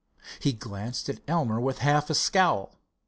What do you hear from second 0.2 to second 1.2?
He glanced